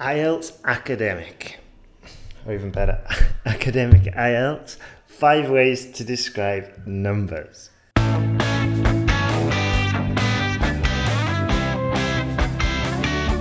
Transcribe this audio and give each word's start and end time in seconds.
IELTS 0.00 0.52
academic, 0.64 1.60
or 2.46 2.54
even 2.54 2.70
better, 2.70 3.04
academic 3.44 4.04
IELTS. 4.04 4.78
Five 5.06 5.50
ways 5.50 5.92
to 5.92 6.04
describe 6.04 6.86
numbers. 6.86 7.68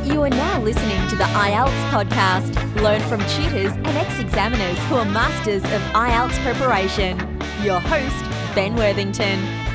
You 0.04 0.22
are 0.22 0.30
now 0.30 0.62
listening 0.62 1.08
to 1.08 1.16
the 1.16 1.24
IELTS 1.24 1.92
podcast. 1.92 2.54
Learn 2.84 3.00
from 3.04 3.22
tutors 3.22 3.72
and 3.72 3.88
ex 3.88 4.20
examiners 4.20 4.78
who 4.90 4.96
are 4.96 5.06
masters 5.06 5.64
of 5.64 5.82
IELTS 5.94 6.38
preparation. 6.44 7.18
Your 7.64 7.80
host, 7.80 8.26
Ben 8.54 8.76
Worthington. 8.76 9.69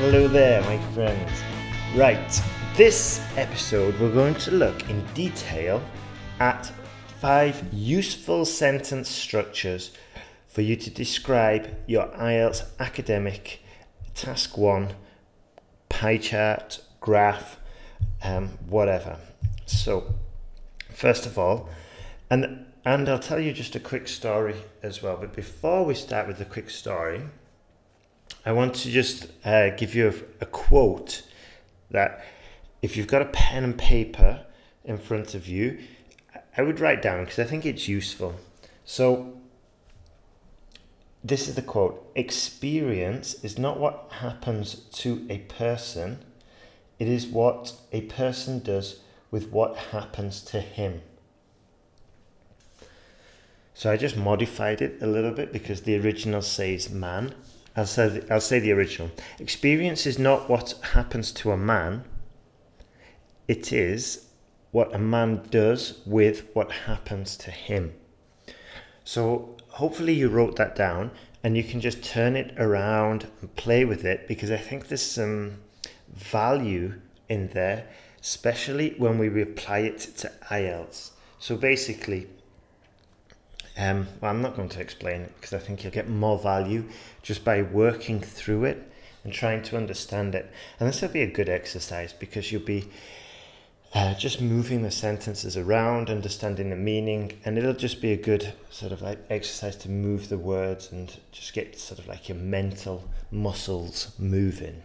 Hello 0.00 0.26
there, 0.28 0.62
my 0.62 0.78
friends. 0.94 1.42
Right, 1.94 2.42
this 2.74 3.20
episode 3.36 4.00
we're 4.00 4.10
going 4.10 4.34
to 4.36 4.50
look 4.50 4.88
in 4.88 5.04
detail 5.12 5.82
at 6.38 6.72
five 7.20 7.62
useful 7.70 8.46
sentence 8.46 9.10
structures 9.10 9.90
for 10.48 10.62
you 10.62 10.74
to 10.74 10.88
describe 10.88 11.68
your 11.86 12.06
IELTS 12.12 12.62
academic 12.80 13.62
task 14.14 14.56
one 14.56 14.94
pie 15.90 16.16
chart, 16.16 16.80
graph, 17.00 17.58
um, 18.24 18.56
whatever. 18.70 19.18
So, 19.66 20.14
first 20.88 21.26
of 21.26 21.38
all, 21.38 21.68
and 22.30 22.64
and 22.86 23.06
I'll 23.06 23.18
tell 23.18 23.38
you 23.38 23.52
just 23.52 23.76
a 23.76 23.80
quick 23.80 24.08
story 24.08 24.56
as 24.82 25.02
well. 25.02 25.18
But 25.20 25.34
before 25.34 25.84
we 25.84 25.94
start 25.94 26.26
with 26.26 26.38
the 26.38 26.46
quick 26.46 26.70
story, 26.70 27.20
I 28.44 28.52
want 28.52 28.74
to 28.76 28.90
just 28.90 29.26
uh, 29.44 29.70
give 29.70 29.94
you 29.94 30.08
a, 30.08 30.44
a 30.44 30.46
quote 30.46 31.22
that 31.90 32.24
if 32.82 32.96
you've 32.96 33.06
got 33.06 33.22
a 33.22 33.26
pen 33.26 33.64
and 33.64 33.78
paper 33.78 34.44
in 34.84 34.98
front 34.98 35.34
of 35.34 35.46
you, 35.46 35.78
I 36.56 36.62
would 36.62 36.80
write 36.80 37.02
down 37.02 37.24
because 37.24 37.38
I 37.38 37.44
think 37.44 37.66
it's 37.66 37.88
useful. 37.88 38.34
So, 38.84 39.34
this 41.22 41.48
is 41.48 41.54
the 41.54 41.62
quote 41.62 42.10
Experience 42.14 43.34
is 43.44 43.58
not 43.58 43.78
what 43.78 44.08
happens 44.20 44.74
to 44.74 45.26
a 45.28 45.38
person, 45.38 46.18
it 46.98 47.08
is 47.08 47.26
what 47.26 47.74
a 47.92 48.02
person 48.02 48.60
does 48.60 49.00
with 49.30 49.50
what 49.50 49.76
happens 49.76 50.42
to 50.42 50.60
him. 50.60 51.02
So 53.74 53.90
I 53.90 53.96
just 53.96 54.16
modified 54.16 54.82
it 54.82 55.00
a 55.00 55.06
little 55.06 55.30
bit 55.30 55.52
because 55.52 55.82
the 55.82 55.96
original 55.98 56.42
says 56.42 56.90
man. 56.90 57.34
I'll 57.76 57.86
say, 57.86 58.08
the, 58.08 58.32
I'll 58.32 58.40
say 58.40 58.58
the 58.58 58.72
original. 58.72 59.10
Experience 59.38 60.06
is 60.06 60.18
not 60.18 60.48
what 60.50 60.74
happens 60.92 61.32
to 61.32 61.52
a 61.52 61.56
man, 61.56 62.04
it 63.48 63.72
is 63.72 64.26
what 64.70 64.94
a 64.94 64.98
man 64.98 65.42
does 65.50 66.00
with 66.06 66.48
what 66.52 66.70
happens 66.70 67.36
to 67.36 67.50
him. 67.50 67.92
So 69.04 69.56
hopefully 69.68 70.12
you 70.12 70.28
wrote 70.28 70.56
that 70.56 70.76
down 70.76 71.10
and 71.42 71.56
you 71.56 71.64
can 71.64 71.80
just 71.80 72.04
turn 72.04 72.36
it 72.36 72.54
around 72.58 73.26
and 73.40 73.54
play 73.56 73.84
with 73.84 74.04
it 74.04 74.28
because 74.28 74.50
I 74.50 74.56
think 74.56 74.88
there's 74.88 75.02
some 75.02 75.58
value 76.12 76.94
in 77.28 77.48
there, 77.48 77.88
especially 78.20 78.94
when 78.98 79.18
we 79.18 79.42
apply 79.42 79.80
it 79.80 79.98
to 80.18 80.30
IELTS. 80.50 81.10
So 81.38 81.56
basically, 81.56 82.28
um, 83.76 84.08
well, 84.20 84.30
I'm 84.30 84.42
not 84.42 84.56
going 84.56 84.68
to 84.70 84.80
explain 84.80 85.22
it 85.22 85.34
because 85.36 85.52
I 85.52 85.58
think 85.58 85.82
you'll 85.82 85.92
get 85.92 86.08
more 86.08 86.38
value 86.38 86.84
just 87.22 87.44
by 87.44 87.62
working 87.62 88.20
through 88.20 88.64
it 88.64 88.90
and 89.24 89.32
trying 89.32 89.62
to 89.64 89.76
understand 89.76 90.34
it. 90.34 90.50
And 90.78 90.88
this 90.88 91.02
will 91.02 91.08
be 91.08 91.22
a 91.22 91.30
good 91.30 91.48
exercise 91.48 92.12
because 92.12 92.50
you'll 92.50 92.62
be 92.62 92.88
uh, 93.92 94.14
just 94.14 94.40
moving 94.40 94.82
the 94.82 94.90
sentences 94.90 95.56
around, 95.56 96.10
understanding 96.10 96.70
the 96.70 96.76
meaning, 96.76 97.32
and 97.44 97.58
it'll 97.58 97.74
just 97.74 98.00
be 98.00 98.12
a 98.12 98.16
good 98.16 98.52
sort 98.70 98.92
of 98.92 99.02
like 99.02 99.18
exercise 99.28 99.76
to 99.76 99.90
move 99.90 100.28
the 100.28 100.38
words 100.38 100.92
and 100.92 101.16
just 101.32 101.52
get 101.52 101.78
sort 101.78 101.98
of 101.98 102.06
like 102.06 102.28
your 102.28 102.38
mental 102.38 103.08
muscles 103.30 104.12
moving. 104.18 104.82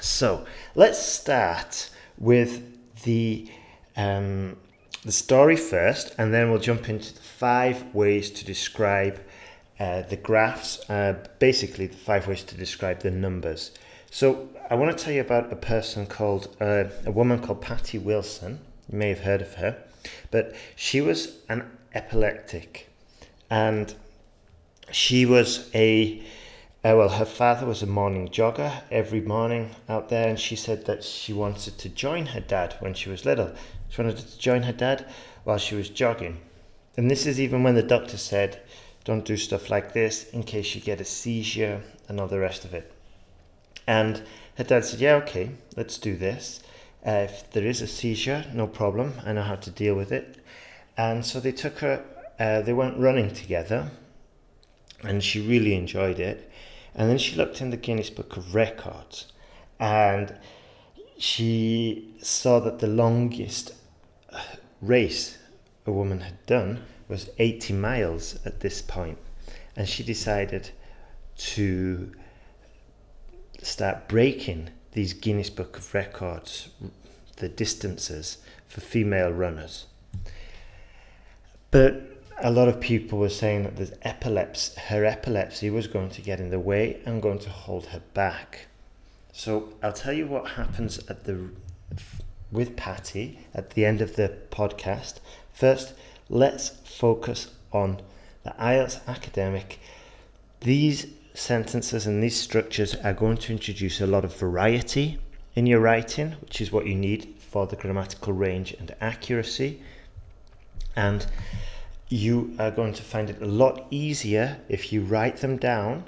So 0.00 0.46
let's 0.76 0.98
start 1.00 1.90
with 2.18 2.62
the 3.02 3.50
um, 3.96 4.56
the 5.04 5.12
story 5.12 5.56
first, 5.56 6.14
and 6.18 6.34
then 6.34 6.50
we'll 6.50 6.60
jump 6.60 6.88
into 6.88 7.14
the 7.14 7.20
five 7.20 7.94
ways 7.94 8.30
to 8.30 8.44
describe 8.44 9.20
uh, 9.78 10.02
the 10.02 10.16
graphs. 10.16 10.88
Uh, 10.90 11.14
basically, 11.38 11.86
the 11.86 11.96
five 11.96 12.26
ways 12.26 12.42
to 12.44 12.56
describe 12.56 13.00
the 13.00 13.10
numbers. 13.10 13.70
So 14.10 14.48
I 14.70 14.74
want 14.74 14.96
to 14.96 15.04
tell 15.04 15.12
you 15.12 15.20
about 15.20 15.52
a 15.52 15.56
person 15.56 16.06
called 16.06 16.56
uh, 16.60 16.84
a 17.04 17.10
woman 17.10 17.40
called 17.40 17.60
Patty 17.60 17.98
Wilson. 17.98 18.60
You 18.90 18.98
may 18.98 19.10
have 19.10 19.20
heard 19.20 19.42
of 19.42 19.54
her, 19.54 19.82
but 20.30 20.54
she 20.74 21.00
was 21.00 21.36
an 21.48 21.70
epileptic, 21.94 22.88
and 23.50 23.94
she 24.90 25.26
was 25.26 25.70
a 25.74 26.22
uh, 26.84 26.94
well, 26.96 27.08
her 27.08 27.24
father 27.24 27.66
was 27.66 27.82
a 27.82 27.86
morning 27.86 28.28
jogger 28.28 28.82
every 28.90 29.20
morning 29.20 29.74
out 29.88 30.08
there, 30.08 30.28
and 30.28 30.38
she 30.38 30.54
said 30.54 30.86
that 30.86 31.02
she 31.02 31.32
wanted 31.32 31.76
to 31.76 31.88
join 31.88 32.26
her 32.26 32.40
dad 32.40 32.76
when 32.78 32.94
she 32.94 33.10
was 33.10 33.24
little. 33.24 33.52
She 33.88 34.00
wanted 34.00 34.18
to 34.18 34.38
join 34.38 34.62
her 34.62 34.72
dad 34.72 35.06
while 35.44 35.58
she 35.58 35.74
was 35.74 35.88
jogging. 35.88 36.40
And 36.96 37.10
this 37.10 37.26
is 37.26 37.40
even 37.40 37.62
when 37.62 37.74
the 37.74 37.82
doctor 37.82 38.16
said, 38.16 38.60
don't 39.04 39.24
do 39.24 39.36
stuff 39.36 39.70
like 39.70 39.94
this 39.94 40.28
in 40.30 40.42
case 40.42 40.74
you 40.74 40.80
get 40.82 41.00
a 41.00 41.04
seizure 41.04 41.82
and 42.08 42.20
all 42.20 42.28
the 42.28 42.38
rest 42.38 42.66
of 42.66 42.74
it. 42.74 42.92
And 43.86 44.22
her 44.56 44.64
dad 44.64 44.84
said, 44.84 45.00
Yeah, 45.00 45.14
okay, 45.14 45.52
let's 45.76 45.96
do 45.96 46.14
this. 46.14 46.60
Uh, 47.06 47.26
if 47.30 47.50
there 47.52 47.64
is 47.64 47.80
a 47.80 47.86
seizure, 47.86 48.44
no 48.52 48.66
problem. 48.66 49.14
I 49.24 49.32
know 49.32 49.42
how 49.42 49.54
to 49.54 49.70
deal 49.70 49.94
with 49.94 50.12
it. 50.12 50.44
And 50.96 51.24
so 51.24 51.40
they 51.40 51.52
took 51.52 51.78
her, 51.78 52.04
uh, 52.38 52.60
they 52.60 52.74
went 52.74 52.98
running 52.98 53.32
together, 53.32 53.92
and 55.02 55.24
she 55.24 55.40
really 55.40 55.74
enjoyed 55.74 56.20
it. 56.20 56.50
And 56.94 57.08
then 57.08 57.16
she 57.16 57.34
looked 57.34 57.62
in 57.62 57.70
the 57.70 57.78
Guinness 57.78 58.10
Book 58.10 58.36
of 58.36 58.54
Records, 58.54 59.32
and 59.80 60.34
she 61.16 62.14
saw 62.20 62.58
that 62.60 62.80
the 62.80 62.88
longest 62.88 63.72
race 64.80 65.38
a 65.86 65.92
woman 65.92 66.20
had 66.20 66.44
done 66.46 66.82
was 67.08 67.30
80 67.38 67.72
miles 67.74 68.38
at 68.44 68.60
this. 68.60 68.82
And 69.76 69.88
she 69.88 70.02
decided 70.02 70.70
to 71.36 72.12
start 73.62 74.08
breaking 74.08 74.70
these 74.92 75.12
Guinness 75.12 75.50
Book 75.50 75.78
of 75.78 75.94
Records, 75.94 76.68
the 77.36 77.48
distances 77.48 78.38
for 78.66 78.80
female 78.80 79.30
runners. 79.30 79.86
But 81.70 82.02
a 82.40 82.50
lot 82.50 82.68
of 82.68 82.80
people 82.80 83.18
were 83.18 83.28
saying 83.28 83.64
that 83.64 83.76
the 83.76 83.96
epilepsy, 84.06 84.80
her 84.80 85.04
epilepsy 85.04 85.70
was 85.70 85.86
going 85.86 86.10
to 86.10 86.22
get 86.22 86.40
in 86.40 86.50
the 86.50 86.60
way 86.60 87.00
and 87.04 87.22
going 87.22 87.38
to 87.40 87.50
hold 87.50 87.86
her 87.86 88.02
back. 88.14 88.66
So 89.32 89.72
I'll 89.82 89.92
tell 89.92 90.12
you 90.12 90.26
what 90.26 90.52
happens 90.52 90.98
at 91.08 91.24
the 91.24 91.50
with 92.50 92.76
Patty 92.76 93.40
at 93.54 93.70
the 93.70 93.84
end 93.84 94.00
of 94.00 94.16
the 94.16 94.36
podcast. 94.50 95.14
First, 95.52 95.94
let's 96.28 96.70
focus 96.84 97.50
on 97.72 98.00
the 98.44 98.50
IELTS 98.58 99.06
academic. 99.06 99.78
These 100.60 101.06
sentences 101.34 102.06
and 102.06 102.22
these 102.22 102.40
structures 102.40 102.94
are 102.96 103.12
going 103.12 103.36
to 103.38 103.52
introduce 103.52 104.00
a 104.00 104.06
lot 104.06 104.24
of 104.24 104.34
variety 104.36 105.18
in 105.54 105.66
your 105.66 105.80
writing, 105.80 106.32
which 106.40 106.60
is 106.60 106.72
what 106.72 106.86
you 106.86 106.94
need 106.94 107.34
for 107.38 107.66
the 107.66 107.76
grammatical 107.76 108.32
range 108.32 108.72
and 108.78 108.94
accuracy. 109.00 109.82
And 110.96 111.26
you 112.08 112.54
are 112.58 112.70
going 112.70 112.94
to 112.94 113.02
find 113.02 113.28
it 113.30 113.42
a 113.42 113.46
lot 113.46 113.86
easier 113.90 114.58
if 114.68 114.92
you 114.92 115.02
write 115.02 115.38
them 115.38 115.56
down 115.56 116.04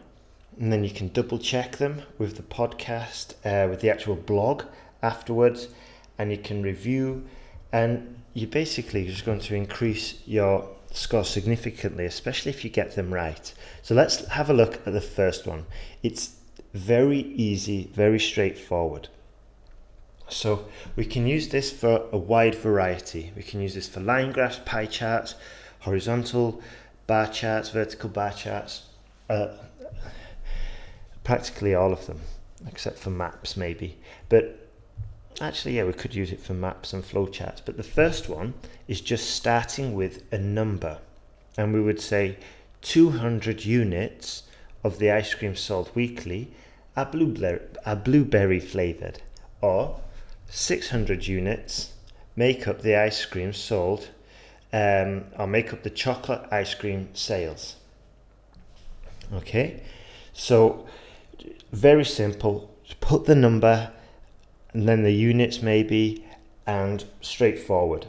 and 0.59 0.73
then 0.73 0.85
you 0.85 0.91
can 0.91 1.09
double 1.09 1.39
check 1.39 1.77
them 1.77 2.03
with 2.19 2.37
the 2.37 2.43
podcast, 2.43 3.35
uh, 3.45 3.69
with 3.69 3.81
the 3.81 3.91
actual 3.91 4.15
blog 4.15 4.65
afterwards, 5.03 5.69
and 6.21 6.31
you 6.31 6.37
can 6.37 6.63
review. 6.63 7.25
And 7.73 8.17
you're 8.35 8.51
basically 8.51 9.07
just 9.07 9.25
going 9.25 9.41
to 9.41 9.55
increase 9.55 10.21
your 10.27 10.69
score 10.93 11.25
significantly, 11.25 12.05
especially 12.05 12.51
if 12.51 12.63
you 12.63 12.69
get 12.69 12.95
them 12.95 13.15
right. 13.15 13.55
So 13.81 13.95
let's 13.95 14.27
have 14.27 14.51
a 14.51 14.53
look 14.53 14.87
at 14.87 14.93
the 14.93 15.01
first 15.01 15.47
one. 15.47 15.65
It's 16.03 16.37
very 16.75 17.21
easy, 17.21 17.91
very 17.95 18.21
straightforward. 18.21 19.09
So 20.29 20.67
we 20.95 21.07
can 21.07 21.27
use 21.27 21.49
this 21.49 21.73
for 21.73 22.07
a 22.13 22.19
wide 22.19 22.55
variety. 22.55 23.33
We 23.35 23.43
can 23.43 23.63
use 23.63 23.75
this 23.75 23.89
for 23.89 24.01
line 24.01 24.33
graphs, 24.33 24.61
pie 24.65 24.87
charts, 24.87 25.35
horizontal 25.81 26.61
bar 27.07 27.29
charts, 27.29 27.71
vertical 27.71 28.11
bar 28.11 28.33
charts, 28.33 28.83
uh, 29.31 29.49
practically 31.25 31.75
all 31.75 31.93
of 31.95 32.07
them, 32.07 32.21
except 32.69 32.99
for 32.99 33.09
maps 33.09 33.57
maybe. 33.57 33.97
But 34.29 34.70
actually, 35.41 35.77
yeah, 35.77 35.85
we 35.85 35.93
could 35.93 36.15
use 36.15 36.33
it 36.33 36.41
for 36.41 36.55
maps 36.55 36.93
and 36.93 37.05
flowcharts. 37.05 37.61
But 37.65 37.77
the 37.77 37.83
first 37.83 38.29
one 38.29 38.55
is 38.89 39.01
just 39.01 39.31
starting 39.31 39.95
with 39.95 40.23
a 40.33 40.39
number. 40.39 40.99
And 41.57 41.73
we 41.73 41.81
would 41.81 42.01
say 42.01 42.37
200 42.83 43.65
units 43.65 44.45
of 44.83 44.99
the 44.99 45.11
ice 45.11 45.35
cream 45.35 45.57
sold 45.57 45.91
weekly 45.95 46.51
are 46.97 47.07
blueberry, 47.07 47.61
are 47.85 47.97
blueberry 47.97 48.61
flavored, 48.61 49.21
or 49.61 50.01
600 50.49 51.27
units 51.27 51.93
make 52.37 52.67
up 52.67 52.83
the 52.83 52.97
ice 52.97 53.25
cream 53.25 53.53
sold 53.53 54.09
um, 54.73 55.25
or 55.39 55.47
make 55.47 55.73
up 55.73 55.83
the 55.83 55.91
chocolate 55.91 56.43
ice 56.51 56.75
cream 56.75 57.09
sales. 57.13 57.77
Okay, 59.33 59.83
so 60.33 60.87
very 61.73 62.05
simple. 62.05 62.75
Put 63.01 63.27
the 63.27 63.35
number 63.35 63.93
and 64.73 64.89
then 64.89 65.03
the 65.03 65.13
units 65.13 65.63
maybe 65.63 66.25
and 66.67 67.05
straightforward. 67.21 68.07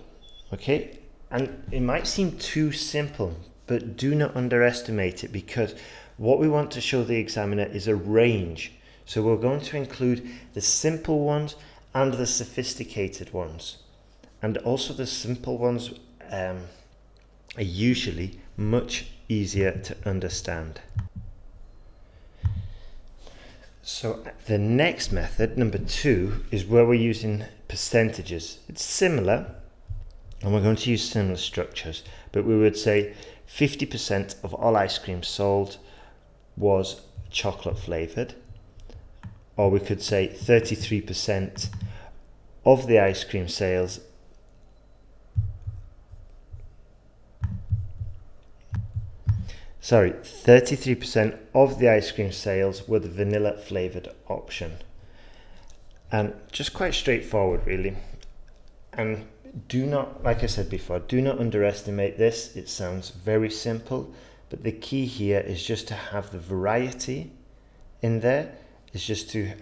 Okay, 0.53 0.99
and 1.29 1.63
it 1.71 1.81
might 1.81 2.07
seem 2.07 2.37
too 2.37 2.71
simple, 2.71 3.35
but 3.67 3.95
do 3.95 4.13
not 4.13 4.35
underestimate 4.35 5.23
it 5.23 5.31
because 5.31 5.73
what 6.17 6.39
we 6.39 6.47
want 6.47 6.71
to 6.71 6.81
show 6.81 7.03
the 7.03 7.17
examiner 7.17 7.63
is 7.63 7.87
a 7.87 7.95
range. 7.95 8.73
So 9.05 9.23
we're 9.23 9.37
going 9.37 9.61
to 9.61 9.77
include 9.77 10.29
the 10.53 10.61
simple 10.61 11.21
ones 11.21 11.55
and 11.93 12.13
the 12.13 12.27
sophisticated 12.27 13.33
ones. 13.33 13.77
And 14.41 14.57
also 14.59 14.93
the 14.93 15.07
simple 15.07 15.57
ones 15.57 15.91
um, 16.29 16.61
are 17.57 17.63
usually 17.63 18.39
much 18.57 19.07
easier 19.27 19.71
to 19.71 19.95
understand. 20.05 20.81
So 23.83 24.23
the 24.45 24.59
next 24.59 25.11
method, 25.11 25.57
number 25.57 25.79
two, 25.79 26.45
is 26.51 26.65
where 26.65 26.85
we're 26.85 26.93
using 26.93 27.45
percentages. 27.67 28.59
It's 28.69 28.83
similar, 28.83 29.55
and 30.41 30.53
we're 30.53 30.61
going 30.61 30.75
to 30.75 30.91
use 30.91 31.09
similar 31.09 31.37
structures, 31.37 32.03
but 32.31 32.45
we 32.45 32.57
would 32.57 32.77
say 32.77 33.15
50% 33.47 34.35
of 34.43 34.53
all 34.53 34.75
ice 34.75 34.99
cream 34.99 35.23
sold 35.23 35.77
was 36.55 37.01
chocolate 37.31 37.79
flavored, 37.79 38.35
or 39.57 39.71
we 39.71 39.79
could 39.79 40.01
say 40.01 40.27
33% 40.27 41.69
of 42.63 42.85
the 42.85 42.99
ice 42.99 43.23
cream 43.23 43.47
sales 43.47 43.99
sorry 49.81 50.11
33% 50.11 51.37
of 51.53 51.79
the 51.79 51.89
ice 51.89 52.11
cream 52.11 52.31
sales 52.31 52.87
were 52.87 52.99
the 52.99 53.09
vanilla 53.09 53.57
flavored 53.57 54.07
option. 54.29 54.77
And 56.11 56.33
just 56.51 56.73
quite 56.73 56.93
straightforward 56.93 57.65
really. 57.65 57.97
And 58.93 59.27
do 59.67 59.85
not 59.85 60.23
like 60.23 60.43
i 60.43 60.45
said 60.45 60.69
before 60.69 60.99
do 60.99 61.21
not 61.21 61.39
underestimate 61.39 62.17
this. 62.17 62.55
It 62.55 62.69
sounds 62.69 63.09
very 63.09 63.49
simple 63.49 64.13
but 64.49 64.63
the 64.63 64.71
key 64.71 65.05
here 65.05 65.39
is 65.39 65.65
just 65.65 65.87
to 65.87 65.93
have 65.93 66.31
the 66.31 66.39
variety 66.39 67.31
in 68.01 68.19
there. 68.19 68.53
Is 68.93 69.05
just 69.05 69.29
to 69.31 69.53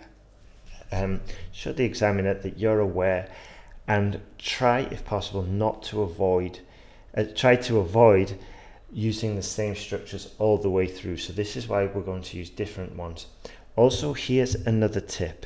um, 0.91 1.21
show 1.51 1.71
the 1.73 1.83
examiner 1.83 2.33
that 2.33 2.57
you're 2.57 2.79
aware 2.79 3.29
and 3.87 4.21
try, 4.37 4.81
if 4.91 5.05
possible, 5.05 5.43
not 5.43 5.83
to 5.83 6.01
avoid, 6.01 6.59
uh, 7.15 7.23
try 7.35 7.55
to 7.55 7.77
avoid 7.77 8.37
using 8.91 9.35
the 9.35 9.43
same 9.43 9.75
structures 9.75 10.33
all 10.39 10.57
the 10.57 10.69
way 10.69 10.87
through. 10.87 11.17
So 11.17 11.33
this 11.33 11.55
is 11.55 11.67
why 11.67 11.85
we're 11.85 12.01
going 12.01 12.23
to 12.23 12.37
use 12.37 12.49
different 12.49 12.95
ones. 12.95 13.27
Also, 13.75 14.13
here's 14.13 14.55
another 14.55 14.99
tip. 14.99 15.45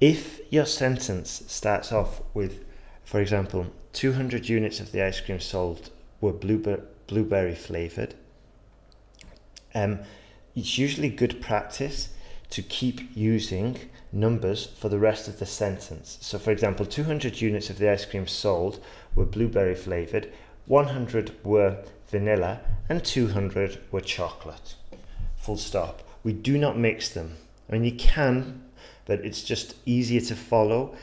If 0.00 0.40
your 0.50 0.66
sentence 0.66 1.42
starts 1.46 1.92
off 1.92 2.22
with, 2.34 2.64
for 3.04 3.20
example, 3.20 3.66
200 3.92 4.48
units 4.48 4.80
of 4.80 4.92
the 4.92 5.02
ice 5.02 5.20
cream 5.20 5.40
sold 5.40 5.90
were 6.20 6.32
blueberry, 6.32 6.82
blueberry 7.06 7.54
flavored, 7.54 8.14
um, 9.74 10.00
it's 10.56 10.78
usually 10.78 11.08
good 11.08 11.40
practice 11.40 12.10
to 12.50 12.62
keep 12.62 13.14
using 13.14 13.78
numbers 14.12 14.66
for 14.66 14.88
the 14.88 14.98
rest 14.98 15.28
of 15.28 15.38
the 15.38 15.46
sentence. 15.46 16.18
So, 16.20 16.38
for 16.38 16.50
example, 16.50 16.84
200 16.84 17.40
units 17.40 17.70
of 17.70 17.78
the 17.78 17.90
ice 17.90 18.04
cream 18.04 18.26
sold 18.26 18.80
were 19.14 19.24
blueberry 19.24 19.74
flavored, 19.74 20.32
100 20.66 21.44
were 21.44 21.84
vanilla, 22.10 22.60
and 22.88 23.04
200 23.04 23.78
were 23.90 24.00
chocolate. 24.00 24.74
Full 25.36 25.56
stop. 25.56 26.02
We 26.22 26.32
do 26.32 26.58
not 26.58 26.78
mix 26.78 27.08
them. 27.08 27.36
I 27.68 27.72
mean, 27.72 27.84
you 27.84 27.92
can, 27.92 28.62
but 29.06 29.20
it's 29.20 29.42
just 29.42 29.76
easier 29.86 30.20
to 30.22 30.34
follow 30.34 30.94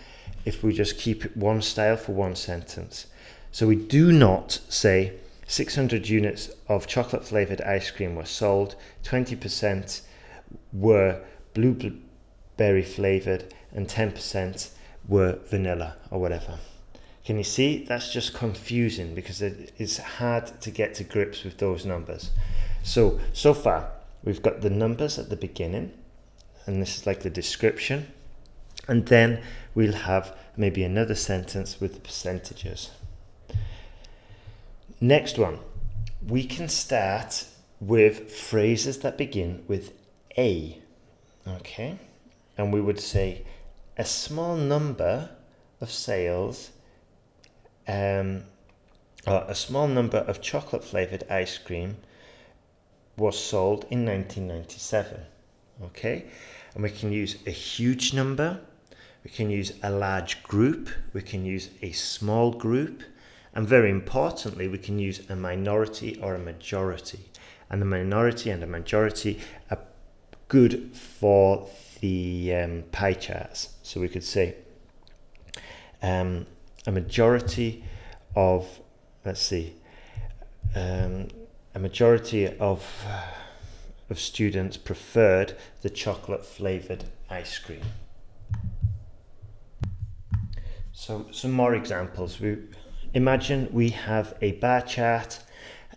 if 0.45 0.63
we 0.63 0.73
just 0.73 0.97
keep 0.97 1.35
one 1.35 1.61
style 1.61 1.97
for 1.97 2.11
one 2.11 2.35
sentence. 2.35 3.07
So, 3.51 3.67
we 3.67 3.75
do 3.75 4.11
not 4.11 4.59
say 4.69 5.13
600 5.47 6.09
units 6.09 6.51
of 6.67 6.87
chocolate 6.87 7.25
flavored 7.25 7.61
ice 7.61 7.89
cream 7.89 8.15
were 8.15 8.25
sold, 8.25 8.75
20% 9.03 10.01
were 10.73 11.21
blueberry 11.53 12.83
flavored, 12.83 13.53
and 13.73 13.87
10% 13.87 14.69
were 15.07 15.39
vanilla 15.49 15.95
or 16.11 16.19
whatever. 16.19 16.59
Can 17.27 17.37
you 17.37 17.43
see? 17.43 17.83
That's 17.83 18.13
just 18.13 18.33
confusing 18.33 19.13
because 19.13 19.41
it 19.41 19.73
is 19.77 19.97
hard 19.97 20.61
to 20.61 20.71
get 20.71 20.95
to 20.95 21.03
grips 21.03 21.43
with 21.43 21.57
those 21.57 21.85
numbers. 21.85 22.31
So, 22.83 23.19
so 23.33 23.53
far, 23.53 23.91
we've 24.23 24.41
got 24.41 24.61
the 24.61 24.69
numbers 24.69 25.19
at 25.19 25.29
the 25.29 25.35
beginning, 25.35 25.91
and 26.65 26.81
this 26.81 26.95
is 26.95 27.05
like 27.05 27.23
the 27.23 27.29
description, 27.29 28.13
and 28.87 29.07
then 29.07 29.41
we'll 29.75 29.91
have 29.91 30.37
maybe 30.55 30.85
another 30.85 31.15
sentence 31.15 31.81
with 31.81 31.95
the 31.95 31.99
percentages. 31.99 32.91
Next 35.01 35.37
one, 35.37 35.59
we 36.25 36.45
can 36.45 36.69
start 36.69 37.43
with 37.81 38.31
phrases 38.31 38.99
that 38.99 39.17
begin 39.17 39.65
with 39.67 39.91
A. 40.37 40.79
Okay, 41.45 41.99
and 42.57 42.71
we 42.71 42.79
would 42.79 43.01
say 43.01 43.43
a 43.97 44.05
small 44.05 44.55
number 44.55 45.31
of 45.81 45.91
sales, 45.91 46.71
um, 47.87 48.43
a 49.25 49.55
small 49.55 49.87
number 49.87 50.19
of 50.19 50.41
chocolate 50.41 50.83
flavored 50.83 51.23
ice 51.29 51.57
cream 51.57 51.97
was 53.17 53.37
sold 53.37 53.85
in 53.89 54.05
1997. 54.05 55.21
Okay, 55.83 56.25
and 56.73 56.83
we 56.83 56.89
can 56.89 57.11
use 57.11 57.37
a 57.45 57.51
huge 57.51 58.13
number, 58.13 58.59
we 59.23 59.29
can 59.29 59.49
use 59.49 59.73
a 59.83 59.91
large 59.91 60.41
group, 60.43 60.89
we 61.13 61.21
can 61.21 61.45
use 61.45 61.69
a 61.81 61.91
small 61.91 62.51
group, 62.51 63.03
and 63.53 63.67
very 63.67 63.89
importantly, 63.89 64.67
we 64.67 64.77
can 64.77 64.97
use 64.97 65.29
a 65.29 65.35
minority 65.35 66.19
or 66.21 66.35
a 66.35 66.39
majority. 66.39 67.29
And 67.69 67.81
the 67.81 67.85
minority 67.85 68.49
and 68.49 68.61
the 68.61 68.67
majority 68.67 69.39
are 69.69 69.79
good 70.47 70.95
for 70.95 71.67
the 71.99 72.53
um, 72.55 72.83
pie 72.91 73.13
charts. 73.13 73.69
So 73.83 73.99
we 73.99 74.07
could 74.07 74.23
say 74.23 74.55
um, 76.01 76.45
a 76.87 76.91
majority 76.91 77.83
of, 78.35 78.79
let's 79.23 79.41
see, 79.41 79.75
um, 80.75 81.27
a 81.75 81.79
majority 81.79 82.47
of 82.57 82.83
of 84.09 84.19
students 84.19 84.77
preferred 84.77 85.53
the 85.81 85.89
chocolate 85.89 86.45
flavored 86.45 87.03
ice 87.29 87.57
cream. 87.59 87.81
So 90.93 91.27
some 91.31 91.51
more 91.51 91.75
examples. 91.75 92.39
We 92.39 92.57
imagine 93.13 93.67
we 93.71 93.89
have 93.89 94.35
a 94.41 94.53
bar 94.53 94.81
chart 94.81 95.39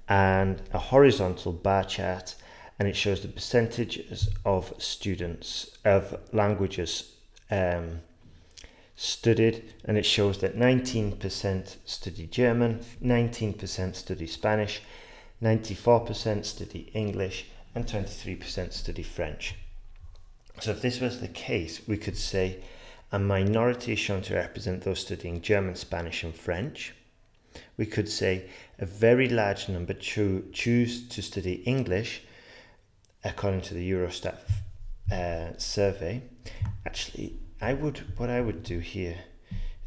and 0.09 0.61
a 0.73 0.79
horizontal 0.79 1.53
bar 1.53 1.85
chart 1.85 2.35
and 2.79 2.89
it 2.89 2.97
shows 2.97 3.21
the 3.21 3.29
percentages 3.29 4.29
of 4.45 4.75
students 4.79 5.79
of 5.85 6.19
languages 6.33 7.15
um, 7.51 8.01
studied 9.01 9.73
and 9.87 9.97
it 9.97 10.05
shows 10.05 10.39
that 10.39 10.59
19% 10.59 11.77
study 11.87 12.27
German, 12.27 12.81
19% 13.03 13.95
study 13.95 14.27
Spanish, 14.27 14.83
94% 15.43 16.45
study 16.45 16.91
English 16.93 17.47
and 17.75 17.87
23% 17.87 18.75
study 18.75 19.03
French. 19.03 19.55
So 20.61 20.73
if 20.73 20.83
this 20.83 21.01
was 21.01 21.21
the 21.21 21.29
case, 21.29 21.81
we 21.89 21.97
could 21.97 22.19
say 22.19 22.59
a 23.11 23.19
minority 23.19 23.95
is 23.95 23.99
shown 23.99 24.21
to 24.23 24.35
represent 24.35 24.83
those 24.83 25.01
studying 25.01 25.41
German, 25.41 25.77
Spanish 25.77 26.23
and 26.23 26.35
French. 26.35 26.93
We 27.79 27.87
could 27.87 28.09
say 28.09 28.51
a 28.79 28.85
very 28.85 29.31
large 29.31 29.71
number 29.71 29.95
cho- 29.95 30.43
choose 30.53 31.09
to 31.09 31.23
study 31.23 31.63
English 31.65 32.21
according 33.25 33.63
to 33.63 33.73
the 33.73 33.91
Eurostat 33.93 34.37
uh, 35.11 35.57
survey. 35.57 36.23
Actually, 36.85 37.39
I 37.61 37.75
would 37.75 37.99
what 38.19 38.31
I 38.31 38.41
would 38.41 38.63
do 38.63 38.79
here 38.79 39.19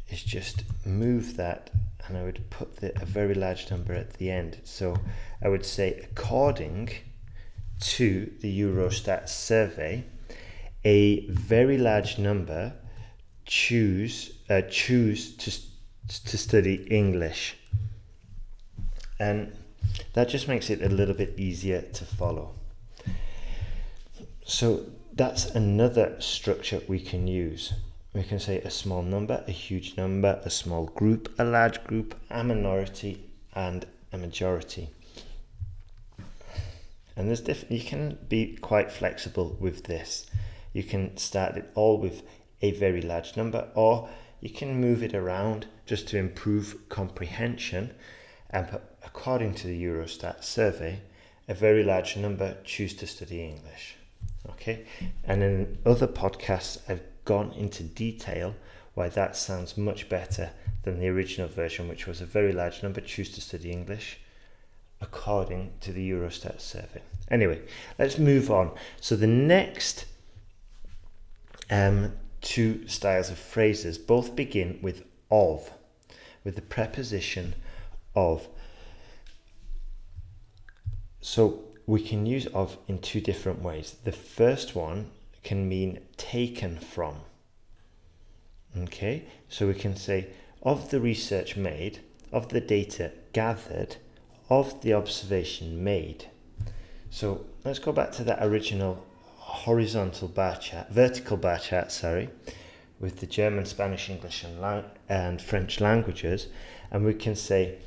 is 0.08 0.22
just 0.22 0.64
move 0.86 1.36
that 1.36 1.70
and 2.06 2.16
I 2.16 2.22
would 2.22 2.48
put 2.50 2.76
the, 2.76 2.92
a 3.00 3.04
very 3.04 3.34
large 3.34 3.70
number 3.70 3.94
at 3.94 4.14
the 4.14 4.30
end. 4.30 4.58
So 4.64 4.96
I 5.42 5.48
would 5.48 5.64
say 5.64 6.06
according 6.10 6.90
to 7.80 8.30
the 8.40 8.60
Eurostat 8.60 9.28
survey, 9.28 10.04
a 10.84 11.26
very 11.28 11.78
large 11.78 12.18
number 12.18 12.74
choose 13.46 14.38
uh, 14.48 14.62
choose 14.62 15.36
to 15.36 15.50
to 16.26 16.38
study 16.38 16.86
English, 16.90 17.56
and 19.18 19.56
that 20.12 20.28
just 20.28 20.48
makes 20.48 20.70
it 20.70 20.82
a 20.82 20.88
little 20.88 21.14
bit 21.14 21.34
easier 21.38 21.82
to 21.82 22.04
follow. 22.04 22.54
So 24.44 24.84
that's 25.16 25.46
another 25.46 26.16
structure 26.18 26.82
we 26.88 26.98
can 26.98 27.28
use. 27.28 27.72
We 28.12 28.24
can 28.24 28.40
say 28.40 28.58
a 28.58 28.70
small 28.70 29.02
number, 29.02 29.44
a 29.46 29.52
huge 29.52 29.96
number, 29.96 30.40
a 30.44 30.50
small 30.50 30.86
group, 30.86 31.32
a 31.38 31.44
large 31.44 31.84
group, 31.84 32.16
a 32.30 32.42
minority, 32.42 33.30
and 33.54 33.86
a 34.12 34.18
majority. 34.18 34.90
And 37.16 37.28
there's 37.28 37.42
diff- 37.42 37.70
you 37.70 37.80
can 37.80 38.18
be 38.28 38.56
quite 38.56 38.90
flexible 38.90 39.56
with 39.60 39.84
this. 39.84 40.26
You 40.72 40.82
can 40.82 41.16
start 41.16 41.56
it 41.56 41.70
all 41.76 41.98
with 41.98 42.24
a 42.60 42.72
very 42.72 43.00
large 43.00 43.36
number, 43.36 43.68
or 43.76 44.08
you 44.40 44.50
can 44.50 44.80
move 44.80 45.00
it 45.04 45.14
around 45.14 45.66
just 45.86 46.08
to 46.08 46.18
improve 46.18 46.88
comprehension. 46.88 47.94
And 48.50 48.80
according 49.04 49.54
to 49.54 49.68
the 49.68 49.84
Eurostat 49.84 50.42
survey, 50.42 51.02
a 51.46 51.54
very 51.54 51.84
large 51.84 52.16
number 52.16 52.56
choose 52.64 52.94
to 52.94 53.06
study 53.06 53.44
English. 53.44 53.96
Okay, 54.50 54.86
and 55.24 55.42
in 55.42 55.78
other 55.86 56.06
podcasts, 56.06 56.78
I've 56.88 57.02
gone 57.24 57.52
into 57.52 57.82
detail 57.82 58.54
why 58.94 59.08
that 59.08 59.36
sounds 59.36 59.76
much 59.76 60.08
better 60.08 60.50
than 60.82 61.00
the 61.00 61.08
original 61.08 61.48
version, 61.48 61.88
which 61.88 62.06
was 62.06 62.20
a 62.20 62.26
very 62.26 62.52
large 62.52 62.82
number 62.82 63.00
choose 63.00 63.30
to 63.32 63.40
study 63.40 63.70
English 63.70 64.18
according 65.00 65.72
to 65.80 65.92
the 65.92 66.10
Eurostat 66.10 66.60
survey. 66.60 67.02
Anyway, 67.30 67.60
let's 67.98 68.18
move 68.18 68.50
on. 68.50 68.70
So 69.00 69.16
the 69.16 69.26
next 69.26 70.06
um, 71.70 72.12
two 72.40 72.86
styles 72.86 73.30
of 73.30 73.38
phrases 73.38 73.98
both 73.98 74.36
begin 74.36 74.78
with 74.82 75.04
of, 75.30 75.70
with 76.44 76.54
the 76.54 76.62
preposition 76.62 77.54
of. 78.14 78.48
So 81.20 81.64
we 81.86 82.00
can 82.00 82.26
use 82.26 82.46
of 82.46 82.78
in 82.88 82.98
two 82.98 83.20
different 83.20 83.62
ways. 83.62 83.96
The 84.04 84.12
first 84.12 84.74
one 84.74 85.10
can 85.42 85.68
mean 85.68 86.00
taken 86.16 86.78
from. 86.78 87.16
Okay, 88.76 89.24
so 89.48 89.66
we 89.66 89.74
can 89.74 89.96
say 89.96 90.28
of 90.62 90.90
the 90.90 91.00
research 91.00 91.56
made, 91.56 92.00
of 92.32 92.48
the 92.48 92.60
data 92.60 93.12
gathered, 93.32 93.96
of 94.48 94.80
the 94.80 94.94
observation 94.94 95.84
made. 95.84 96.28
So 97.10 97.44
let's 97.64 97.78
go 97.78 97.92
back 97.92 98.12
to 98.12 98.24
that 98.24 98.44
original 98.44 99.04
horizontal 99.36 100.28
bar 100.28 100.56
chart, 100.56 100.90
vertical 100.90 101.36
bar 101.36 101.58
chart, 101.58 101.92
sorry, 101.92 102.30
with 102.98 103.20
the 103.20 103.26
German, 103.26 103.66
Spanish, 103.66 104.08
English, 104.10 104.42
and, 104.42 104.60
lang- 104.60 104.90
and 105.08 105.40
French 105.40 105.80
languages, 105.80 106.48
and 106.90 107.04
we 107.04 107.14
can 107.14 107.36
say 107.36 107.78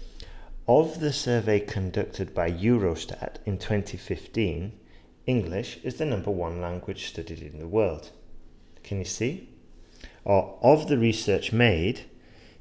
of 0.68 1.00
the 1.00 1.14
survey 1.14 1.62
conducted 1.62 2.34
by 2.34 2.52
Eurostat 2.52 3.38
in 3.46 3.58
2015, 3.58 4.78
English 5.26 5.78
is 5.84 5.96
the 5.96 6.06
number 6.06 6.32
one 6.32 6.62
language 6.62 7.08
studied 7.08 7.42
in 7.42 7.60
the 7.60 7.68
world. 7.68 8.12
Can 8.84 9.00
you 9.00 9.06
see? 9.06 9.50
Or 10.26 10.60
of 10.62 10.90
the 10.90 10.98
research 10.98 11.54
made, 11.54 12.02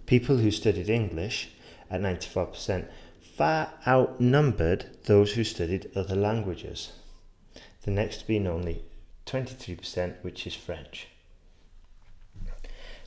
people 0.06 0.36
who 0.36 0.52
studied 0.52 0.88
English 0.88 1.50
at 1.90 2.00
94% 2.00 2.86
far 3.20 3.72
outnumbered 3.86 4.86
those 5.04 5.32
who 5.32 5.44
studied 5.44 5.90
other 5.96 6.14
languages. 6.14 6.92
The 7.82 7.90
next 7.90 8.26
being 8.26 8.46
only 8.46 8.84
23%, 9.26 10.14
which 10.22 10.46
is 10.46 10.54
French. 10.54 11.08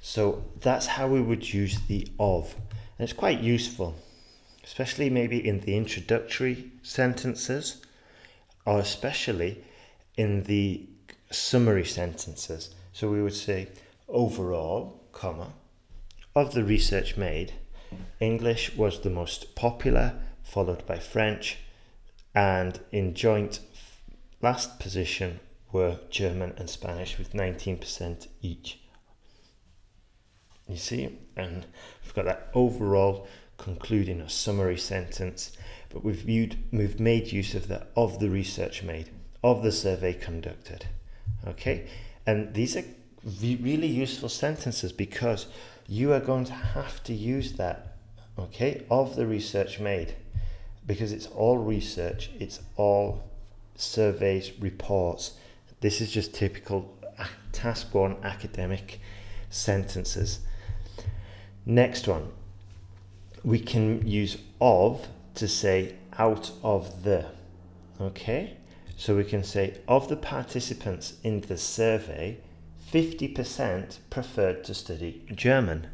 So 0.02 0.44
that's 0.60 0.88
how 0.88 1.08
we 1.08 1.22
would 1.22 1.54
use 1.54 1.80
the 1.88 2.08
of. 2.20 2.54
And 2.98 3.10
it's 3.10 3.14
quite 3.14 3.40
useful 3.40 3.96
especially 4.70 5.10
maybe 5.10 5.48
in 5.48 5.62
the 5.62 5.76
introductory 5.76 6.72
sentences, 6.84 7.82
or 8.68 8.78
especially 8.78 9.64
in 10.16 10.44
the 10.44 10.88
summary 11.32 11.84
sentences. 11.84 12.76
So 12.94 13.10
we 13.10 13.24
would 13.24 13.34
say, 13.34 13.70
overall, 14.08 15.02
comma, 15.12 15.54
of 16.36 16.54
the 16.54 16.64
research 16.64 17.18
made, 17.18 17.54
English 18.20 18.76
was 18.76 19.00
the 19.00 19.10
most 19.10 19.56
popular, 19.56 20.22
followed 20.44 20.86
by 20.86 21.00
French, 21.00 21.58
and 22.36 22.80
in 22.92 23.16
joint 23.16 23.62
last 24.40 24.80
position 24.80 25.40
were 25.72 25.98
German 26.12 26.54
and 26.58 26.70
Spanish 26.70 27.18
with 27.18 27.34
19% 27.34 28.28
each. 28.44 28.80
You 30.68 30.78
see, 30.78 31.18
and 31.36 31.66
we've 32.04 32.14
got 32.14 32.26
that 32.26 32.52
overall 32.54 33.28
concluding 33.60 34.22
a 34.22 34.30
summary 34.30 34.78
sentence, 34.78 35.52
but 35.90 36.04
we've 36.04 36.24
viewed, 36.24 36.58
we've 36.72 37.00
made 37.00 37.32
use 37.32 37.54
of 37.54 37.68
the 37.68 37.86
of 37.96 38.20
the 38.20 38.30
research 38.30 38.82
made, 38.82 39.12
of 39.44 39.62
the 39.62 39.72
survey 39.72 40.14
conducted. 40.14 40.88
Okay, 41.48 41.88
and 42.26 42.54
these 42.56 42.76
are 42.76 42.84
really 43.42 43.88
useful 43.88 44.30
sentences 44.30 44.92
because 44.92 45.46
you 45.88 46.12
are 46.14 46.20
going 46.20 46.46
to 46.46 46.54
have 46.54 47.04
to 47.04 47.14
use 47.14 47.54
that. 47.54 47.98
Okay, 48.38 48.86
of 48.90 49.16
the 49.16 49.28
research 49.28 49.80
made, 49.80 50.16
because 50.88 51.12
it's 51.12 51.28
all 51.28 51.58
research, 51.58 52.32
it's 52.40 52.62
all 52.78 53.30
surveys, 53.76 54.52
reports. 54.60 55.34
This 55.82 56.02
is 56.02 56.12
just 56.12 56.34
typical 56.34 56.98
task 57.52 57.94
one 57.94 58.18
academic 58.24 59.00
sentences. 59.50 60.40
Next 61.66 62.08
one, 62.08 62.32
we 63.44 63.60
can 63.60 64.06
use 64.08 64.38
of 64.60 65.08
to 65.36 65.48
say 65.48 65.96
out 66.18 66.52
of 66.64 67.04
the. 67.04 67.26
Okay? 68.00 68.58
So 68.98 69.16
we 69.16 69.24
can 69.24 69.44
say 69.44 69.80
of 69.88 70.10
the 70.10 70.18
participants 70.18 71.14
in 71.24 71.42
the 71.42 71.58
survey, 71.58 72.40
50% 72.92 74.00
preferred 74.10 74.64
to 74.66 74.74
study 74.74 75.26
German. 75.34 75.88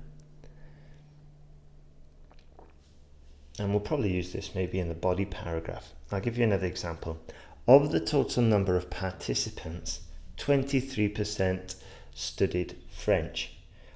And 3.59 3.69
we'll 3.69 3.79
probably 3.79 4.11
use 4.11 4.33
this 4.33 4.55
maybe 4.55 4.79
in 4.79 4.89
the 4.89 4.95
body 4.95 5.25
paragraph. 5.25 5.93
I'll 6.11 6.19
give 6.19 6.37
you 6.37 6.43
another 6.43 6.67
example. 6.67 7.19
Of 7.67 7.91
the 7.91 7.99
total 7.99 8.43
number 8.43 8.75
of 8.75 8.89
participants, 8.89 10.01
23% 10.37 11.75
studied 12.13 12.75
French. 12.89 13.53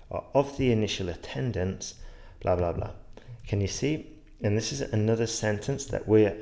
Or 0.10 0.26
of 0.34 0.58
the 0.58 0.72
initial 0.72 1.10
attendance, 1.10 1.96
blah, 2.40 2.56
blah, 2.56 2.74
blah. 2.74 2.92
Can 3.50 3.62
you 3.62 3.68
see? 3.68 4.06
And 4.44 4.56
this 4.56 4.72
is 4.72 4.82
another 4.82 5.26
sentence 5.26 5.86
that 5.86 6.08
we're 6.08 6.38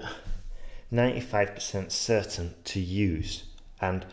95% 0.92 1.90
certain 1.90 2.54
to 2.66 2.82
use. 2.82 3.46
And 3.80 4.06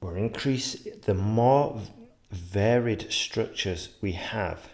we're 0.00 0.16
increase 0.16 0.88
the 1.04 1.12
more 1.12 1.78
varied 2.30 3.12
structures 3.12 3.90
we 4.00 4.12
have, 4.12 4.70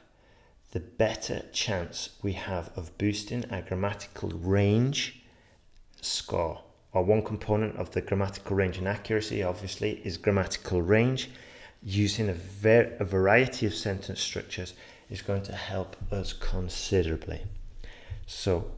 the 0.71 0.79
better 0.79 1.43
chance 1.53 2.11
we 2.23 2.35
have 2.35 2.71
of 2.77 2.97
boosting 2.97 3.45
our 3.51 3.63
grammatical 3.63 4.29
range 4.29 5.25
score. 6.01 6.63
Or 6.93 7.03
one 7.03 7.23
component 7.23 7.75
of 7.75 7.91
the 7.91 8.03
grammatical 8.03 8.55
range 8.55 8.79
and 8.79 8.87
accuracy, 8.87 9.43
obviously, 9.43 10.01
is 10.05 10.17
grammatical 10.17 10.81
range. 10.81 11.29
Using 11.83 12.29
a, 12.29 12.35
ver- 12.35 12.97
a 13.01 13.05
variety 13.05 13.67
of 13.67 13.75
sentence 13.75 14.21
structures 14.21 14.75
is 15.11 15.23
going 15.23 15.43
to 15.43 15.53
help 15.53 15.97
us 16.13 16.33
considerably. 16.33 17.43
So, 18.27 18.71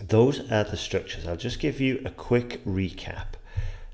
those 0.00 0.40
are 0.50 0.64
the 0.64 0.76
structures. 0.76 1.26
I'll 1.26 1.36
just 1.36 1.60
give 1.60 1.80
you 1.80 2.00
a 2.04 2.10
quick 2.10 2.64
recap. 2.64 3.34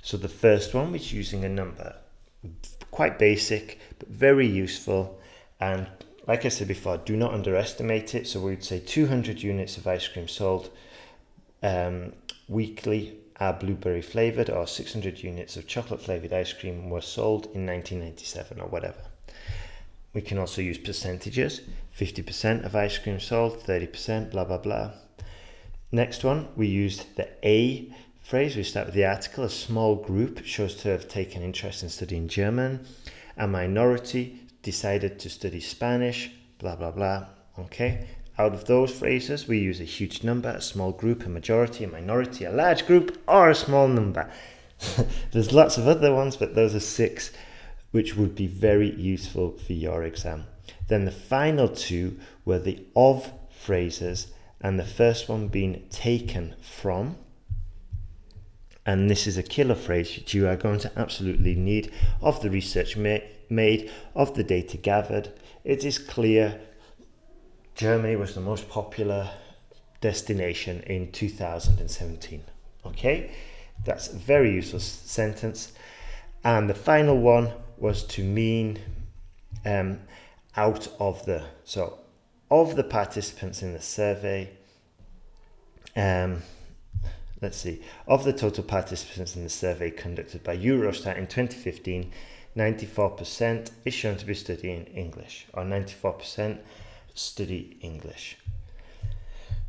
So, 0.02 0.16
the 0.16 0.28
first 0.28 0.72
one 0.72 0.92
was 0.92 1.12
using 1.12 1.44
a 1.44 1.48
number, 1.48 1.96
quite 2.90 3.18
basic, 3.18 3.80
but 3.98 4.08
very 4.08 4.46
useful. 4.46 5.20
And 5.58 5.88
like 6.26 6.44
I 6.44 6.48
said 6.48 6.68
before, 6.68 6.98
do 6.98 7.16
not 7.16 7.34
underestimate 7.34 8.14
it. 8.14 8.26
So, 8.26 8.40
we'd 8.40 8.62
say 8.62 8.78
200 8.78 9.42
units 9.42 9.76
of 9.76 9.86
ice 9.86 10.06
cream 10.06 10.28
sold 10.28 10.70
um, 11.62 12.12
weekly 12.48 13.18
are 13.38 13.52
blueberry 13.52 14.02
flavored, 14.02 14.48
or 14.48 14.66
600 14.66 15.22
units 15.22 15.56
of 15.56 15.66
chocolate 15.66 16.00
flavored 16.00 16.32
ice 16.32 16.52
cream 16.52 16.88
were 16.88 17.00
sold 17.00 17.46
in 17.46 17.66
1997, 17.66 18.60
or 18.60 18.68
whatever. 18.68 19.00
We 20.16 20.22
can 20.22 20.38
also 20.38 20.62
use 20.62 20.78
percentages 20.78 21.60
50% 21.94 22.64
of 22.64 22.74
ice 22.74 22.96
cream 22.96 23.20
sold, 23.20 23.60
30%, 23.60 24.30
blah, 24.30 24.44
blah, 24.44 24.56
blah. 24.56 24.92
Next 25.92 26.24
one, 26.24 26.48
we 26.56 26.68
used 26.68 27.16
the 27.16 27.28
A 27.46 27.92
phrase. 28.22 28.56
We 28.56 28.62
start 28.62 28.86
with 28.86 28.94
the 28.94 29.04
article. 29.04 29.44
A 29.44 29.50
small 29.50 29.94
group 29.94 30.42
shows 30.42 30.74
to 30.76 30.88
have 30.88 31.06
taken 31.06 31.42
interest 31.42 31.82
in 31.82 31.90
studying 31.90 32.28
German. 32.28 32.86
A 33.36 33.46
minority 33.46 34.40
decided 34.62 35.18
to 35.18 35.28
study 35.28 35.60
Spanish, 35.60 36.30
blah, 36.56 36.76
blah, 36.76 36.92
blah. 36.92 37.26
Okay. 37.58 38.06
Out 38.38 38.54
of 38.54 38.64
those 38.64 38.98
phrases, 38.98 39.46
we 39.46 39.58
use 39.58 39.82
a 39.82 39.84
huge 39.84 40.24
number, 40.24 40.48
a 40.48 40.62
small 40.62 40.92
group, 40.92 41.26
a 41.26 41.28
majority, 41.28 41.84
a 41.84 41.88
minority, 41.88 42.46
a 42.46 42.52
large 42.52 42.86
group, 42.86 43.22
or 43.28 43.50
a 43.50 43.54
small 43.54 43.86
number. 43.86 44.30
There's 45.32 45.52
lots 45.52 45.76
of 45.76 45.86
other 45.86 46.14
ones, 46.14 46.38
but 46.38 46.54
those 46.54 46.74
are 46.74 46.80
six 46.80 47.32
which 47.96 48.14
would 48.14 48.34
be 48.34 48.46
very 48.46 48.94
useful 48.94 49.56
for 49.56 49.72
your 49.72 50.02
exam. 50.02 50.44
Then 50.88 51.06
the 51.06 51.10
final 51.10 51.66
two 51.66 52.18
were 52.44 52.58
the 52.58 52.84
of 52.94 53.32
phrases, 53.50 54.26
and 54.60 54.78
the 54.78 54.84
first 54.84 55.30
one 55.30 55.48
being 55.48 55.86
taken 55.88 56.54
from. 56.60 57.16
and 58.84 59.08
this 59.10 59.26
is 59.26 59.38
a 59.38 59.42
killer 59.42 59.74
phrase 59.74 60.14
that 60.14 60.34
you 60.34 60.46
are 60.46 60.58
going 60.58 60.78
to 60.78 60.92
absolutely 60.94 61.54
need 61.54 61.90
of 62.20 62.42
the 62.42 62.50
research 62.50 62.98
ma- 62.98 63.26
made, 63.48 63.90
of 64.14 64.34
the 64.34 64.44
data 64.44 64.76
gathered. 64.76 65.32
It 65.64 65.82
is 65.82 65.98
clear 65.98 66.60
Germany 67.74 68.16
was 68.16 68.34
the 68.34 68.42
most 68.42 68.68
popular 68.68 69.30
destination 70.02 70.82
in 70.82 71.12
2017. 71.12 72.44
Okay, 72.84 73.30
that's 73.86 74.12
a 74.12 74.16
very 74.16 74.52
useful 74.52 74.80
sentence. 74.80 75.72
And 76.44 76.68
the 76.68 76.74
final 76.74 77.16
one 77.16 77.52
was 77.78 78.02
to 78.04 78.22
mean 78.22 78.78
um, 79.64 80.00
out 80.56 80.88
of 80.98 81.24
the. 81.26 81.44
So, 81.64 81.98
of 82.50 82.76
the 82.76 82.84
participants 82.84 83.62
in 83.62 83.72
the 83.72 83.82
survey, 83.82 84.50
um, 85.96 86.42
let's 87.40 87.58
see, 87.58 87.82
of 88.06 88.24
the 88.24 88.32
total 88.32 88.64
participants 88.64 89.36
in 89.36 89.42
the 89.42 89.50
survey 89.50 89.90
conducted 89.90 90.44
by 90.44 90.56
Eurostat 90.56 91.18
in 91.18 91.26
2015, 91.26 92.12
94% 92.56 93.70
is 93.84 93.94
shown 93.94 94.16
to 94.16 94.24
be 94.24 94.34
studying 94.34 94.84
English, 94.86 95.46
or 95.52 95.64
94% 95.64 96.58
study 97.14 97.76
English. 97.80 98.38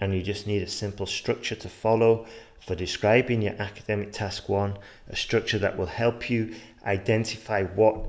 and 0.00 0.12
you 0.12 0.22
just 0.22 0.44
need 0.44 0.60
a 0.60 0.66
simple 0.66 1.06
structure 1.06 1.54
to 1.54 1.68
follow 1.68 2.26
for 2.60 2.74
describing 2.74 3.42
your 3.42 3.54
academic 3.60 4.12
task 4.12 4.48
one, 4.48 4.76
a 5.08 5.14
structure 5.14 5.58
that 5.58 5.78
will 5.78 5.86
help 5.86 6.28
you 6.28 6.56
identify 6.84 7.62
what 7.62 8.04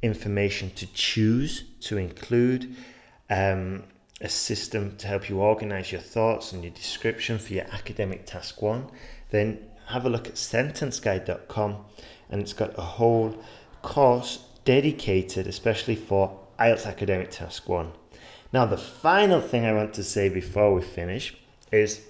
information 0.00 0.70
to 0.76 0.86
choose 0.92 1.64
to 1.80 1.98
include, 1.98 2.76
um, 3.28 3.82
a 4.20 4.28
system 4.28 4.96
to 4.96 5.06
help 5.06 5.28
you 5.28 5.40
organize 5.40 5.92
your 5.92 6.00
thoughts 6.00 6.52
and 6.52 6.62
your 6.62 6.72
description 6.72 7.38
for 7.38 7.54
your 7.54 7.64
academic 7.72 8.26
task 8.26 8.60
one, 8.60 8.86
then 9.30 9.58
have 9.86 10.04
a 10.04 10.10
look 10.10 10.26
at 10.26 10.34
sentenceguide.com 10.34 11.84
and 12.30 12.40
it's 12.40 12.52
got 12.52 12.78
a 12.78 12.82
whole 12.82 13.42
course 13.82 14.44
dedicated 14.64 15.46
especially 15.46 15.96
for 15.96 16.38
IELTS 16.58 16.86
Academic 16.86 17.30
Task 17.30 17.68
1. 17.68 17.90
Now, 18.52 18.66
the 18.66 18.76
final 18.76 19.40
thing 19.40 19.64
I 19.64 19.72
want 19.72 19.94
to 19.94 20.04
say 20.04 20.28
before 20.28 20.74
we 20.74 20.82
finish 20.82 21.34
is 21.72 22.02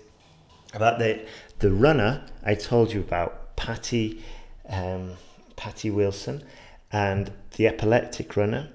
about 0.75 0.99
the, 0.99 1.21
the 1.61 1.71
runner 1.71 2.27
I 2.45 2.55
told 2.55 2.93
you 2.93 3.01
about, 3.01 3.55
Patty, 3.57 4.25
um, 4.69 5.13
Patty 5.55 5.91
Wilson, 5.91 6.43
and 6.91 7.31
the 7.57 7.69
epileptic 7.69 8.37
runner. 8.37 8.71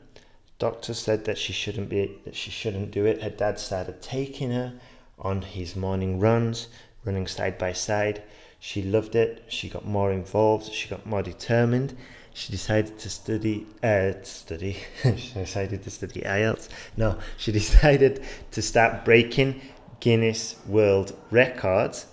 Doctor 0.57 0.93
said 0.93 1.25
that 1.25 1.37
she 1.37 1.53
shouldn't 1.53 1.89
be 1.89 2.19
that 2.23 2.35
she 2.35 2.51
shouldn't 2.51 2.91
do 2.91 3.05
it. 3.05 3.21
Her 3.21 3.29
dad 3.29 3.59
started 3.59 4.01
taking 4.01 4.51
her 4.51 4.73
on 5.19 5.41
his 5.41 5.75
morning 5.75 6.19
runs 6.19 6.67
running 7.05 7.27
side 7.27 7.57
by 7.57 7.71
side. 7.71 8.23
She 8.59 8.81
loved 8.81 9.15
it. 9.15 9.43
She 9.47 9.69
got 9.69 9.85
more 9.85 10.11
involved. 10.11 10.71
She 10.71 10.89
got 10.89 11.05
more 11.05 11.21
determined. 11.21 11.95
She 12.33 12.51
decided 12.51 12.97
to 12.99 13.09
study. 13.09 13.65
Uh, 13.83 14.13
study. 14.23 14.77
she 15.17 15.33
decided 15.33 15.83
to 15.83 15.89
study 15.91 16.21
IELTS. 16.21 16.69
No, 16.97 17.19
she 17.37 17.51
decided 17.61 18.23
to 18.51 18.61
start 18.61 19.05
breaking 19.05 19.61
Guinness 19.99 20.55
World 20.67 21.15
Records, 21.31 22.07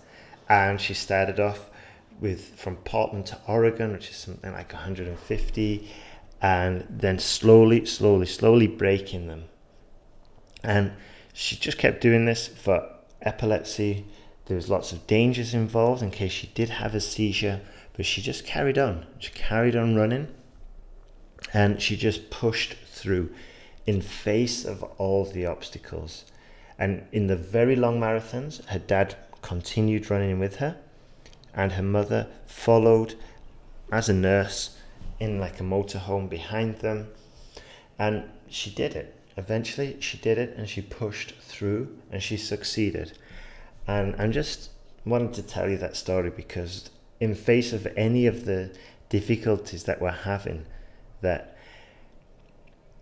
and 0.48 0.80
she 0.80 0.94
started 0.94 1.40
off 1.40 1.70
with 2.20 2.54
from 2.56 2.76
Portland 2.76 3.26
to 3.26 3.38
Oregon, 3.48 3.92
which 3.92 4.10
is 4.10 4.16
something 4.16 4.52
like 4.52 4.72
150, 4.72 5.90
and 6.42 6.84
then 6.90 7.20
slowly, 7.20 7.86
slowly, 7.86 8.26
slowly 8.26 8.66
breaking 8.66 9.28
them. 9.28 9.44
And 10.64 10.92
she 11.32 11.56
just 11.56 11.78
kept 11.78 12.00
doing 12.00 12.24
this 12.24 12.48
for 12.48 12.86
epilepsy, 13.22 14.04
there 14.46 14.56
was 14.56 14.68
lots 14.68 14.92
of 14.92 15.06
dangers 15.06 15.54
involved 15.54 16.02
in 16.02 16.10
case 16.10 16.32
she 16.32 16.48
did 16.48 16.68
have 16.68 16.94
a 16.94 17.00
seizure, 17.00 17.60
but 17.96 18.04
she 18.04 18.20
just 18.20 18.44
carried 18.44 18.76
on. 18.76 19.06
She 19.18 19.30
carried 19.30 19.76
on 19.76 19.94
running 19.94 20.28
and 21.54 21.80
she 21.80 21.96
just 21.96 22.28
pushed 22.28 22.74
through 22.86 23.30
in 23.86 24.00
face 24.00 24.64
of 24.64 24.82
all 24.98 25.24
the 25.24 25.46
obstacles. 25.46 26.24
And 26.78 27.06
in 27.12 27.28
the 27.28 27.36
very 27.36 27.76
long 27.76 28.00
marathons, 28.00 28.64
her 28.66 28.78
dad 28.78 29.14
continued 29.42 30.10
running 30.10 30.38
with 30.38 30.56
her, 30.56 30.76
and 31.54 31.72
her 31.72 31.82
mother 31.82 32.28
followed 32.46 33.14
as 33.90 34.08
a 34.08 34.14
nurse 34.14 34.76
in 35.22 35.38
like 35.38 35.60
a 35.60 35.62
motorhome 35.62 36.28
behind 36.28 36.78
them. 36.78 37.08
And 37.96 38.24
she 38.48 38.70
did 38.70 38.96
it. 38.96 39.16
Eventually, 39.36 39.96
she 40.00 40.18
did 40.18 40.36
it 40.36 40.56
and 40.56 40.68
she 40.68 40.82
pushed 40.82 41.34
through 41.36 41.96
and 42.10 42.20
she 42.20 42.36
succeeded. 42.36 43.16
And 43.86 44.16
I'm 44.18 44.32
just 44.32 44.70
wanting 45.04 45.30
to 45.32 45.42
tell 45.42 45.70
you 45.70 45.78
that 45.78 45.96
story 45.96 46.30
because, 46.30 46.90
in 47.20 47.36
face 47.36 47.72
of 47.72 47.86
any 47.96 48.26
of 48.26 48.46
the 48.46 48.76
difficulties 49.10 49.84
that 49.84 50.00
we're 50.02 50.10
having, 50.10 50.66
that 51.20 51.56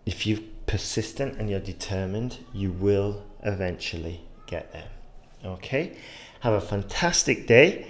if 0.05 0.27
you're 0.27 0.45
persistent 0.67 1.39
and 1.39 1.49
you're 1.49 1.59
determined, 1.59 2.37
you 2.53 2.71
will 2.71 3.23
eventually 3.41 4.21
get 4.45 4.71
there. 4.73 4.89
Okay? 5.43 5.97
Have 6.41 6.53
a 6.53 6.61
fantastic 6.61 7.47
day. 7.47 7.87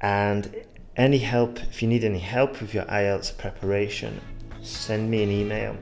And 0.00 0.64
any 0.96 1.18
help, 1.18 1.60
if 1.60 1.82
you 1.82 1.88
need 1.88 2.04
any 2.04 2.18
help 2.18 2.60
with 2.60 2.72
your 2.72 2.84
IELTS 2.84 3.36
preparation, 3.36 4.20
send 4.62 5.10
me 5.10 5.22
an 5.22 5.30
email. 5.30 5.76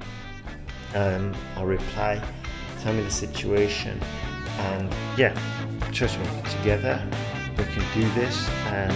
Um, 0.95 1.35
I'll 1.57 1.67
reply, 1.67 2.21
tell 2.81 2.93
me 2.93 3.03
the 3.03 3.11
situation, 3.11 4.01
and 4.59 4.93
yeah, 5.17 5.35
trust 5.93 6.19
me, 6.19 6.27
together 6.59 7.03
we 7.57 7.65
can 7.65 7.85
do 7.95 8.09
this 8.21 8.49
and 8.67 8.93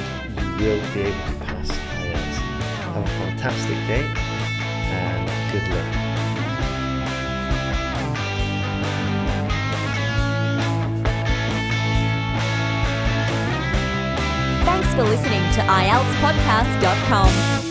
you 0.60 0.68
will 0.68 0.94
be 0.94 1.00
able 1.02 1.26
to 1.26 1.44
pass 1.44 1.70
IELTS. 1.70 2.36
Have 2.94 3.04
a 3.04 3.06
fantastic 3.06 3.76
day 3.86 4.04
and 4.90 5.52
good 5.52 5.74
luck. 5.74 6.07
For 14.98 15.04
listening 15.04 15.42
to 15.52 15.60
IELTSPodcast.com. 15.60 17.67